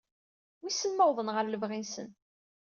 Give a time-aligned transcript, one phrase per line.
[0.61, 2.09] Wisen ma uwḍen ɣer lebɣi-nsen.